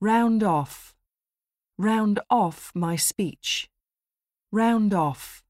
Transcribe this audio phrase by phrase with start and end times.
[0.00, 0.94] Round off.
[1.78, 3.68] Round off my speech.
[4.52, 5.42] Round off.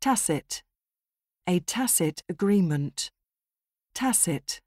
[0.00, 0.62] Tacit.
[1.48, 3.10] A tacit agreement.
[3.94, 4.60] Tacit.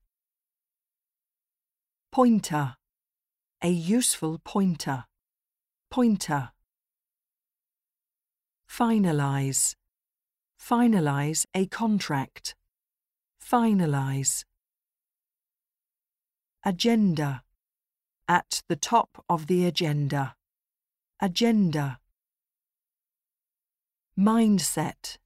[2.11, 2.75] Pointer.
[3.63, 5.05] A useful pointer.
[5.89, 6.51] Pointer.
[8.69, 9.75] Finalize.
[10.59, 12.55] Finalize a contract.
[13.41, 14.43] Finalize.
[16.63, 17.43] Agenda.
[18.29, 20.35] At the top of the agenda.
[21.19, 21.97] Agenda.
[24.15, 25.17] Mindset.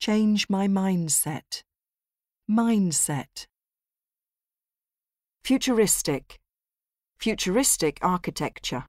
[0.00, 1.62] Change my mindset.
[2.50, 3.46] Mindset.
[5.44, 6.40] Futuristic.
[7.20, 8.86] Futuristic architecture.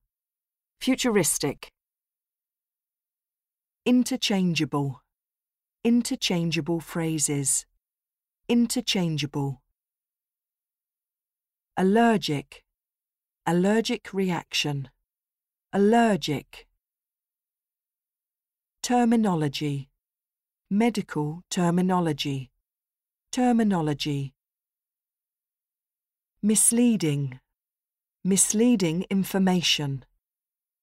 [0.82, 1.70] Futuristic.
[3.86, 5.04] Interchangeable.
[5.84, 7.68] Interchangeable phrases.
[8.50, 9.62] Interchangeable.
[11.78, 12.64] Allergic.
[13.50, 14.90] Allergic reaction.
[15.72, 16.68] Allergic.
[18.84, 19.90] Terminology.
[20.70, 22.52] Medical terminology.
[23.32, 24.34] Terminology.
[26.44, 27.40] Misleading.
[28.22, 30.04] Misleading information.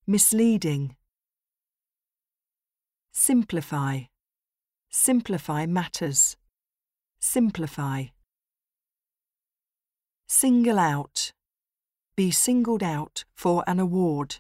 [0.06, 0.96] Misleading.
[3.12, 4.04] Simplify.
[4.88, 6.38] Simplify matters.
[7.20, 8.04] Simplify.
[10.26, 11.32] Single out.
[12.16, 14.36] Be singled out for an award.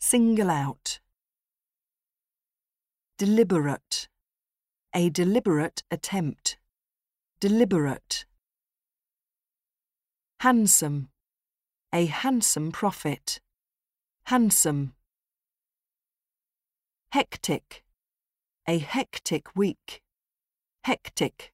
[0.00, 0.98] Single out.
[3.16, 4.08] Deliberate.
[4.92, 6.58] A deliberate attempt.
[7.38, 8.24] Deliberate.
[10.40, 11.10] Handsome.
[11.94, 13.40] A handsome profit.
[14.24, 14.94] Handsome.
[17.12, 17.84] Hectic.
[18.66, 20.02] A hectic week.
[20.82, 21.52] Hectic.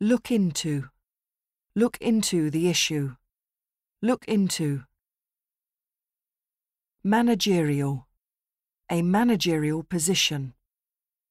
[0.00, 0.90] Look into.
[1.74, 3.14] Look into the issue.
[4.04, 4.82] Look into.
[7.04, 8.08] Managerial.
[8.90, 10.54] A managerial position.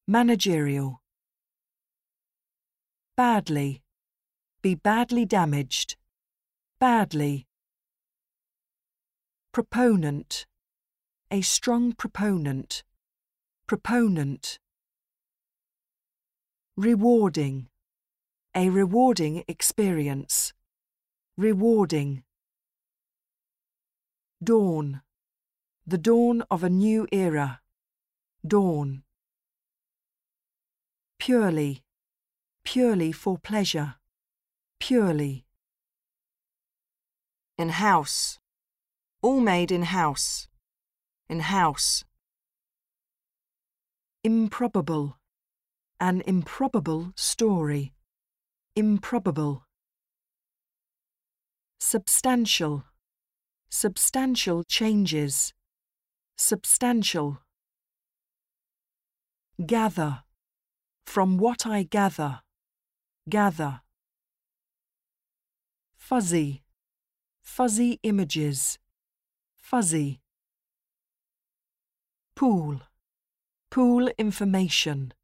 [0.08, 1.02] Managerial.
[3.14, 3.82] Badly.
[4.62, 5.96] Be badly damaged.
[6.80, 7.46] Badly.
[9.52, 10.46] Proponent.
[11.30, 12.84] A strong proponent.
[13.66, 14.58] Proponent.
[16.78, 17.68] Rewarding.
[18.56, 20.54] A rewarding experience.
[21.36, 22.22] Rewarding.
[24.42, 25.02] Dawn.
[25.86, 27.60] The dawn of a new era.
[28.44, 29.04] Dawn.
[31.20, 31.84] Purely.
[32.64, 33.96] Purely for pleasure.
[34.80, 35.46] Purely.
[37.56, 38.40] In house.
[39.20, 40.48] All made in house.
[41.28, 42.02] In house.
[44.24, 45.18] Improbable.
[46.00, 47.92] An improbable story.
[48.74, 49.66] Improbable.
[51.78, 52.84] Substantial.
[53.74, 55.54] Substantial changes.
[56.36, 57.38] Substantial.
[59.64, 60.24] Gather.
[61.06, 62.42] From what I gather.
[63.30, 63.80] Gather.
[65.96, 66.64] Fuzzy.
[67.42, 68.78] Fuzzy images.
[69.56, 70.20] Fuzzy.
[72.36, 72.82] Pool.
[73.70, 75.14] Pool information.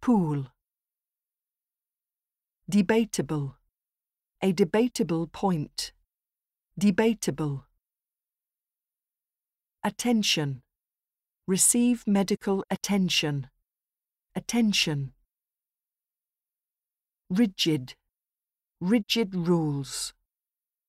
[0.00, 0.46] Pool.
[2.70, 3.58] Debatable.
[4.40, 5.92] A debatable point.
[6.78, 7.65] Debatable.
[9.86, 10.62] Attention.
[11.46, 13.46] Receive medical attention.
[14.34, 15.12] Attention.
[17.30, 17.94] Rigid.
[18.80, 20.12] Rigid rules.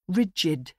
[0.08, 0.74] Rigid.